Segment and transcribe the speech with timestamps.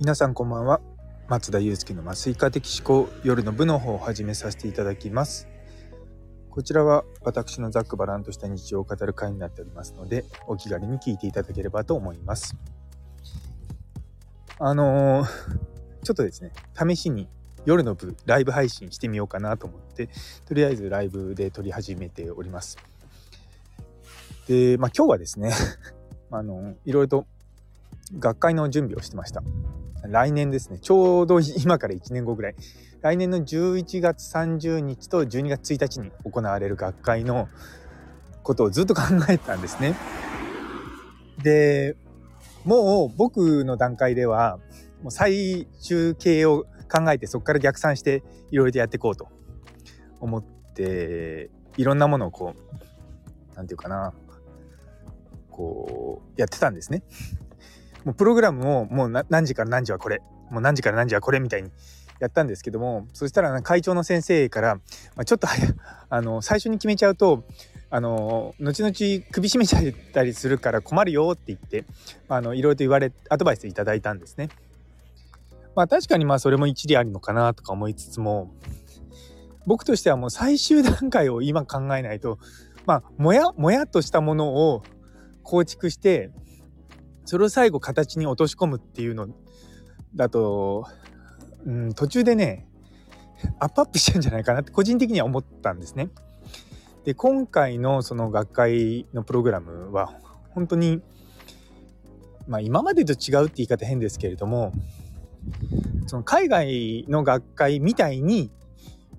[0.00, 0.80] 皆さんこんばんは。
[1.28, 5.46] 松田祐介の麻酔科的思考夜の部の方を始めさせていただきます。
[6.48, 12.56] こちらは私のざっくばらんとした日常を語る会になっておりますのでお気軽に聞いていただければと思います。
[14.58, 15.28] あのー、
[16.02, 17.28] ちょっとですね試しに
[17.66, 20.08] 夜の部ライブ配信してみようかなと思って
[20.46, 22.78] とりあえずライブで撮り始めております。
[24.48, 25.52] でまあ今日はですね
[26.32, 27.26] あのいろいろと
[28.18, 29.42] 学会の準備をしてました。
[30.02, 32.54] 来年ですねちょうど今から1年後ぐらい
[33.02, 37.48] 来年の11月30日と12月1日に行われる学会の
[38.42, 39.94] ことをずっと考えてたんですね。
[41.42, 41.96] で
[42.64, 44.58] もう僕の段階では
[45.02, 49.28] もう最終形を考えてそこから逆算していろいろやっていこうと
[50.20, 52.76] 思っていろんなものをこう
[53.54, 54.12] 何て言うかな
[55.50, 57.02] こうやってたんですね。
[58.04, 61.70] もうプログラムをもう何時から何時はこれもう何時から何時はこれみたいに
[62.18, 64.82] やったんですけどもそしたら会長の先生から、ま
[65.22, 65.48] あ、ちょっと
[66.08, 67.44] あの最初に決めちゃうと
[67.92, 71.84] あの後々首絞めちゃったりするから困るよって言って
[72.28, 74.48] あのいろいろと言われアドバイスいただいたんですね。
[75.74, 78.52] まあ確かにまあそれも一理ありのかなとか思いつつも
[79.66, 82.38] 僕としてはもう最終段階を今考えないと
[82.86, 84.82] まあもやもやっとしたものを
[85.42, 86.30] 構築して
[87.30, 89.28] それを最後形に落とし込むっていうの
[90.16, 90.84] だと、
[91.64, 92.66] うん、途中でね
[93.60, 96.08] アップアップしちゃうんじゃないかなって個人的には思ったんですね。
[97.04, 100.12] で今回のその学会のプログラムは
[100.48, 101.02] 本当に
[102.48, 104.72] まあ今までと違うって言い方変ですけれども
[106.08, 108.50] その海外の学会みたいに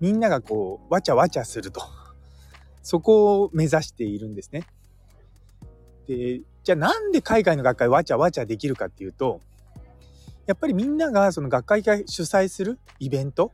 [0.00, 1.80] みんながこうわちゃわちゃすると
[2.82, 4.66] そこを目指しているんですね。
[6.08, 9.40] でじゃあなんで海外の学会わちゃわちゃできるかっていうと
[10.46, 13.50] やっぱりみんながその学会が主催するイベント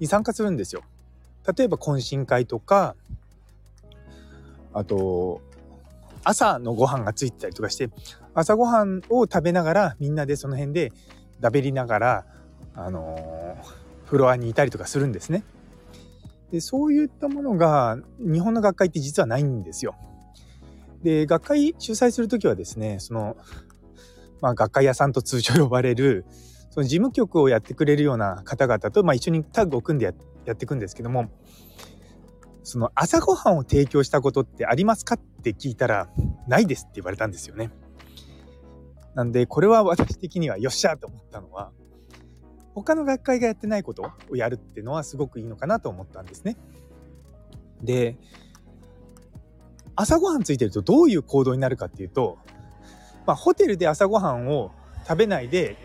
[0.00, 0.82] に参加するんですよ。
[1.56, 2.96] 例えば懇親会とか
[4.72, 5.40] あと
[6.24, 7.88] 朝のご飯がついてたりとかして
[8.34, 10.92] 朝ごはんを食べながらみんなでその辺で
[11.38, 12.26] だべりながら、
[12.74, 13.56] あの、
[14.06, 15.44] フロアにいたりとかするんですね。
[16.50, 19.94] でそういったものが日本の学会って実はないんですよ。
[21.02, 23.36] で、学会主催するときはですね、その、
[24.40, 26.24] まあ、学会屋さんと通称 呼ばれる、
[26.70, 30.12] その事務局をやってくれるような方々と、まあ、一緒にタッグを組んでや
[30.46, 31.30] やっていくんですけども、
[32.62, 36.08] その朝ごはんを提供したことってありますかって聞いたら、
[36.46, 37.70] ないですって言われたんですよね。
[39.14, 41.72] なんで、これは 私的にはよっしゃと思ったのは、
[42.74, 46.56] 他の学会がやってないことをやるっていうのはすごくいいのかなと思ったんですね。
[47.82, 48.16] で、
[50.00, 52.38] 朝ごはんついてるとどういう行動になるかっていうと、
[53.26, 54.70] まあ、ホテルで朝ごはんを
[55.06, 55.76] 食べないで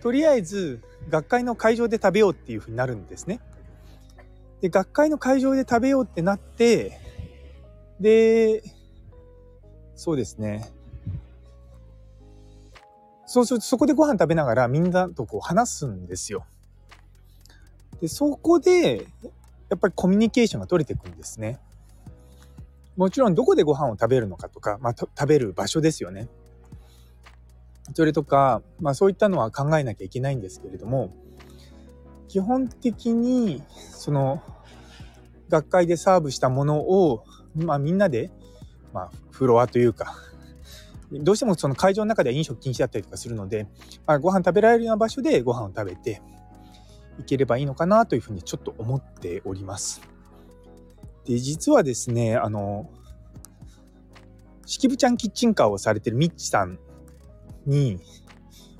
[0.00, 3.40] とりあえず学会の会場で食べようっていうふうになるんですね。
[4.62, 6.98] で学会の会場で食べようってなって
[8.00, 8.62] で
[9.94, 10.70] そうですね
[13.26, 16.46] そうするとそこでご飯食べながらみんなとこう話すんですよ。
[18.00, 19.06] でそこで
[19.68, 21.60] やっぱりコミュニケーションが取れていくんですね。
[22.98, 26.28] もちろんどこでご飯を食べるのかとか、まあ、食べる場所ですよね。
[27.94, 31.14] それとか、まあそういったのは考えなきゃいけないんですけれども、
[32.26, 34.42] 基本的に、その、
[35.48, 38.32] 学会でサーブしたものを、まあみんなで、
[38.92, 40.16] まあフロアというか、
[41.12, 43.68] どうしてもその会場の中では飲食禁止だったりとかするので、
[44.06, 46.20] まあ、ご飯食べられるような場所でご飯を食べて
[47.20, 50.02] いければいいのかなというふうにちょっと思っております。
[51.28, 52.90] で、実はですね、あの、
[54.64, 56.78] 式部ちゃんキッチンカーをされてるミッチさん
[57.66, 58.00] に、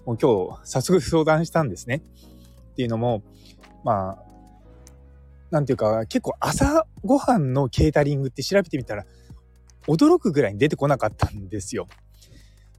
[0.07, 2.03] もう今日早速相談したんですね。
[2.73, 3.23] っていうのも、
[3.85, 4.25] まあ、
[5.51, 9.05] なんていうか、結構朝ごはんのケータリングって調べてみたら、
[9.87, 11.87] 驚くぐらいに出てこなかったんですよ。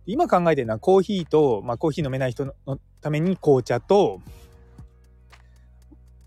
[0.08, 4.20] 今考えてるのはコーヒーと、まあ、コーヒー飲めない人のために紅茶と、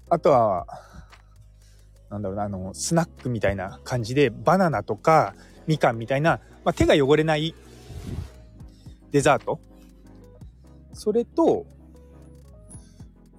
[0.08, 0.66] あとは、
[2.12, 5.34] なんだろうな、あの、スナックみたいな感じで、バナナとか
[5.66, 7.54] みかんみたいな、まあ、手が汚れない
[9.10, 9.60] デザート。
[10.92, 11.66] それと、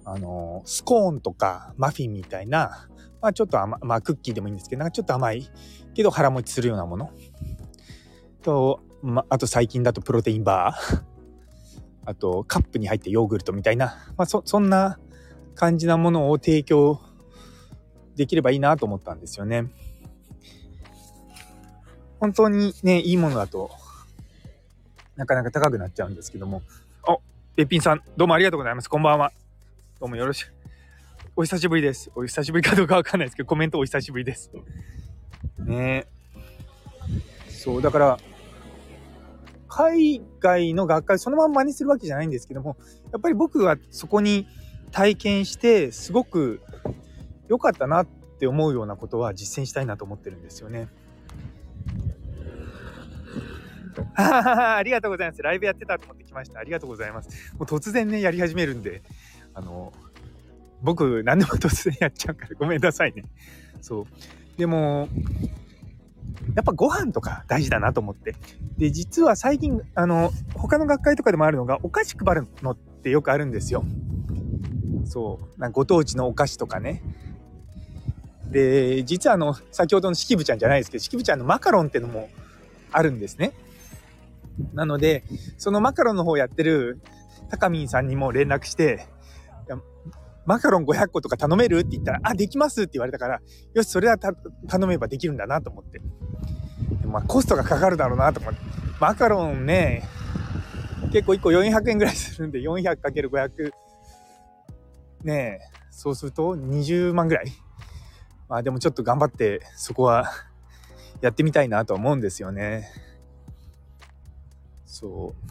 [0.04, 2.88] あの、スコーンとかマフィンみたいな、
[3.22, 5.48] まあちょっと甘、まあクッキーでもいいんですけど、なんかちょっと甘い
[5.94, 7.10] けど腹持ちするようなもの。
[8.42, 11.02] と、まあと最近だとプロテインバー。
[12.06, 14.98] あとカップに入ってヨーグルトみたいな、まあそ、そんな
[15.54, 17.00] 感じなものを提供
[18.16, 19.66] できればいいなと思ったんですよね。
[22.20, 23.70] 本当にね、いいものだと、
[25.16, 26.62] なかなか高くなっちゃうんですけども、
[27.06, 27.16] あ、
[27.56, 28.88] べっぴんさん、どうもありがとうございます。
[28.88, 29.32] こんばんは。
[30.00, 30.52] どうもよろしく。
[31.36, 32.10] お久しぶりです。
[32.14, 34.50] お久しぶりかどうかわかんないですけど、コメントお久しぶりです。
[35.58, 36.06] ね
[37.48, 38.18] そう、だから、
[39.68, 42.76] 海外の学会そのまま真似するわけじゃないんですけども、
[43.12, 44.46] やっぱり僕はそこに
[44.92, 46.60] 体験して、すごく
[47.48, 50.88] 良かったなって思うようなことは実践したいなと思ってるんですよね。
[54.16, 55.42] ありがとうございます。
[55.42, 56.58] ライブやってたと思ってきました。
[56.58, 57.54] ありがとうございます。
[57.54, 59.02] もう突然ね、やり始めるんで、
[59.54, 59.92] あの、
[60.82, 63.24] 僕何でも突然やっちゃうからごめんなさいね。
[63.80, 64.06] そう。
[64.58, 65.08] でも、
[66.54, 68.34] やっぱご飯とか大事だなと思って。
[68.76, 73.84] で、実は最近、あの、他の学会とかでもあるのが、お菓子配るのってよくあるんですよ。
[75.04, 75.60] そう。
[75.60, 77.02] なんかご当地のお菓子とかね。
[78.54, 82.30] で、実はあの、先ほどの式部ちゃんじゃないですけど、式部ちゃんのマカロンってのも
[82.92, 83.52] あるんですね。
[84.74, 85.24] なので、
[85.58, 87.00] そのマカロンの方やってる
[87.50, 89.08] 高見さんにも連絡して、
[90.46, 93.40] マカロン500個とか頼めるって言ったら、あ、できますって言われたから、
[93.74, 96.00] よし、それは頼めばできるんだなと思って。
[97.08, 98.60] まあ、コストがかかるだろうなと思って。
[99.00, 100.04] マカロンね、
[101.10, 103.72] 結構1個400円ぐらいするんで、400×500、
[105.24, 107.63] ねえ、そうすると20万ぐらい。
[108.48, 110.30] まあでもちょっと頑張ってそこは
[111.20, 112.88] やってみたいなと思うんですよね。
[114.84, 115.50] そう。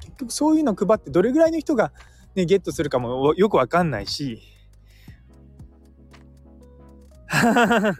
[0.00, 1.92] 結局そういうの配ってどれぐらいの人が
[2.34, 4.40] ね、ゲットするかもよくわかんないし、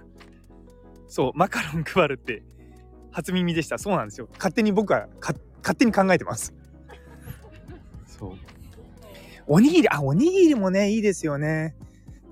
[1.09, 2.43] そう、マカロン配るって
[3.11, 3.79] 初耳でした。
[3.79, 4.29] そうなんですよ。
[4.35, 5.39] 勝手に僕は勝
[5.77, 6.55] 手に考えてます。
[8.07, 8.33] そう。
[9.47, 11.75] おにぎり、あ、おにぎりもね、いいですよね。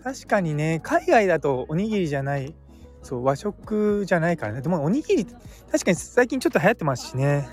[0.06, 2.54] 確かにね、海外だとおにぎりじゃない、
[3.02, 4.60] そう、和食じゃないからね。
[4.60, 5.26] でもおにぎり、
[5.72, 7.48] 確かに最近ちょっと流行ってますしね。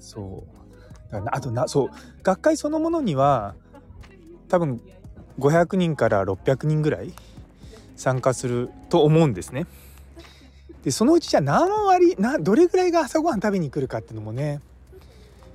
[0.00, 0.44] そ
[1.12, 1.16] う。
[1.30, 1.88] あとなそう
[2.24, 3.54] 学会そのものには
[4.48, 4.82] 多分
[5.38, 7.14] 500人から600人ぐらい
[7.94, 9.66] 参加すると思うんですね。
[10.82, 14.60] でそのうちじゃあ何割などれぐらいが朝ごはん食べに来るかっていうのもね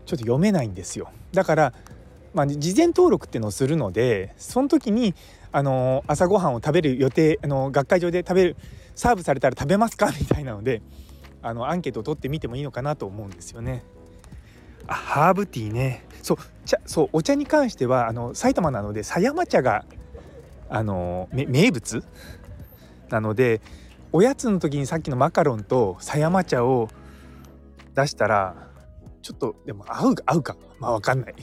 [0.06, 1.12] ちょっと読めないんですよ。
[1.34, 1.74] だから、
[2.34, 5.14] まあ、事前登録っていうのをするのでその時に
[5.54, 8.58] あの朝ごはんを食べる予定あの学会場で食べる
[8.96, 10.82] サーブされたら食べますかみたいなので
[11.42, 13.84] あのアンケートを取ってみてもいいのかなと思うんですよね。
[14.88, 16.06] あハーブティーね。
[16.22, 19.86] そう茶そうお茶に関してはあの埼玉なので狭山茶が
[20.70, 22.04] あの名物？
[23.10, 23.62] なので
[24.12, 26.90] おやつの時にさっきのマカロンと狭山茶を
[27.94, 28.56] 出したら
[29.22, 31.36] ちょっとでも合う合うかまあ分かんない。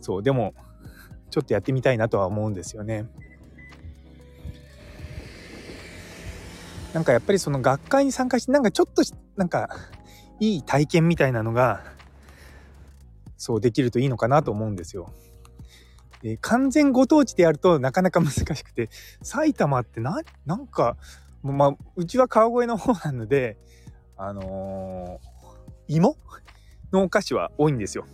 [0.00, 0.54] そうでも
[1.30, 3.06] ちょっとやってみたいなとは思うんですよね
[6.92, 9.02] なんかやっぱりその学会に参加してなんかちょっと
[9.36, 9.68] なんか
[10.40, 11.82] いい体験みたいなのが
[13.36, 15.12] そうできるといいのかなと思うんですよ。
[16.22, 18.90] で完全ご当地でやるとなかなか難しくて
[19.22, 20.96] 埼玉ってななんか、
[21.42, 23.56] まあ、うちは川越の方なので
[24.16, 26.16] あのー、芋
[26.90, 28.06] のお菓子は多いんですよ。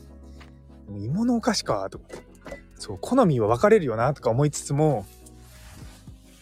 [0.91, 2.05] 芋のお菓子かとか
[2.85, 5.07] そう好みは分かれるよなとか思いつつも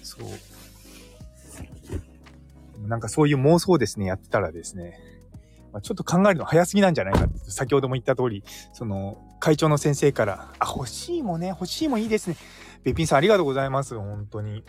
[0.03, 0.23] そう。
[2.89, 4.99] なんかそういう妄想ですねやってたらですね。
[5.73, 12.37] ま、ちょっと考えるの早すぎなんじゃないかって先ほども言った通りその会長の先生から「あ欲しいもね欲しいもいいですね」
[12.83, 14.65] べっぴんさんありがとうございます本当に。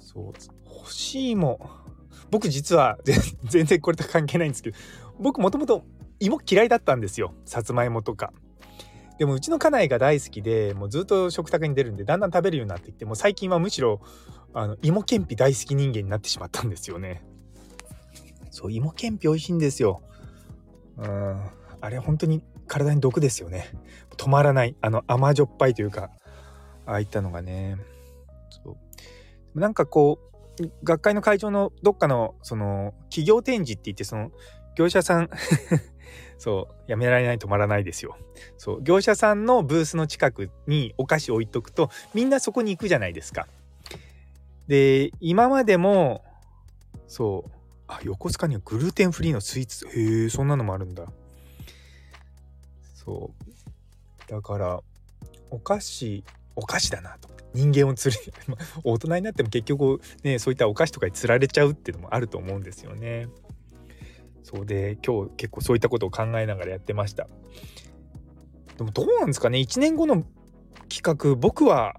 [0.00, 0.32] そう
[0.66, 1.70] 欲しいも。
[2.32, 2.98] 僕実は
[3.44, 4.76] 全然これと関係ないんですけど
[5.20, 5.84] 僕もともと
[6.18, 7.34] 芋嫌いだったんですよ。
[7.44, 8.32] さつまいもとか。
[9.18, 14.00] でもうちの家内が大好きでもうずっと食卓に出るんでだんだん食べるようになってきてもう最近はむしろ
[14.54, 17.24] あの芋けんぴ大好き人間になってしまったんですよね
[18.52, 20.02] そう、芋けんぴ美味しいんですよ。
[20.98, 21.50] うん。
[21.80, 23.66] あれ本当に体に毒ですよね。
[24.18, 24.76] 止まらない。
[24.82, 26.10] あの甘じょっぱいというか、
[26.84, 27.78] ああいったのがね。
[28.50, 28.76] そ
[29.54, 29.58] う。
[29.58, 30.18] なんかこ
[30.60, 34.30] う、学会の会場のどっかの、その、企業展示って言って、その、
[34.76, 35.30] 業者さん
[36.38, 38.16] そう、やめられない止まらないですよ。
[38.56, 43.46] そう、業者さんのブースの近くにお菓子置いとくと、みんなそこに行くじゃないですか。
[44.68, 46.24] で、今までも、
[47.06, 47.50] そう、
[47.92, 51.04] あ横須賀にはグルテンフリーのスイーツへえそんなのもあるんだ
[52.94, 53.30] そ
[54.28, 54.80] うだから
[55.50, 56.24] お菓子
[56.56, 58.32] お菓子だなと人間を釣り
[58.82, 63.28] 大人になっても結局ねそういったお菓子とかに釣られちゃうっていうのもあると思うんですよね
[64.42, 67.26] そうで今日結構そういったことを考えながらやってました
[68.76, 70.24] でもどうなんですかね1年後の
[70.88, 71.96] 企画僕は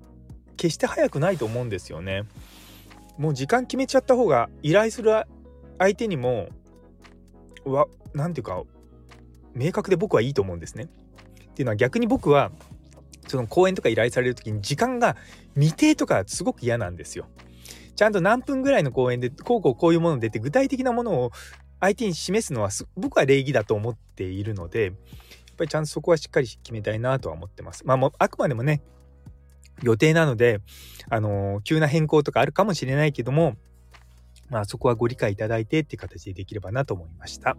[0.57, 2.23] 決して早くないと思うんですよね
[3.17, 5.11] もう時間決めちゃった方が依頼する
[5.77, 6.49] 相手にも
[7.65, 8.63] わなんていうか
[9.53, 10.85] 明確で僕はいいと思うんですね。
[10.85, 12.51] っていうのは逆に僕は
[13.27, 15.15] その講演とか依頼される時に時間が
[15.55, 17.27] 未定とかすごく嫌なんですよ。
[17.95, 21.31] ちゃんと何分ぐらいの講演でこうこうこういうもの出て具体的なものを
[21.83, 24.93] 相手に示すのは僕は礼儀だと思っているのでやっ
[25.57, 27.85] ぱりちゃんとそこはしっかり決めたいなとは思ってます。
[27.85, 28.81] まあもうあくまでもね
[29.81, 30.61] 予定なので
[31.09, 33.57] あのー、急な変更とかあるかもしれないけども
[34.49, 37.57] まあそこはご理解いただいてっていう形でできればなと思いました。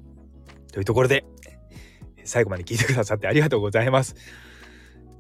[0.73, 1.27] というところで
[2.25, 4.17] 最後まで聞いてくださってありがとうございます。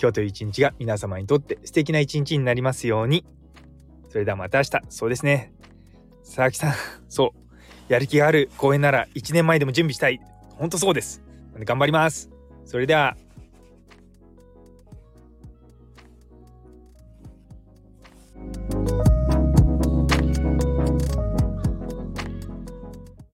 [0.00, 3.26] 今日という一日が皆様にとって素敵な一日になりますように。
[4.08, 4.80] それではまた明日。
[4.88, 5.52] そうですね。
[6.25, 6.75] 佐々木さん、
[7.11, 7.43] そう。
[7.88, 10.20] やる気がある公演なら1年前でも準備したい。
[10.56, 11.22] ほんとそうです。
[11.64, 12.30] 頑張ります。
[12.64, 13.16] それでは